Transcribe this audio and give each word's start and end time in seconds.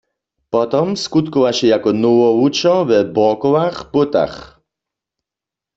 Potom 0.53 0.87
skutkowaše 0.95 1.67
jako 1.67 1.89
nowowučer 2.03 2.85
we 2.89 2.99
Borkowach 3.15 3.77
w 3.81 3.91
Błótach. 3.91 4.35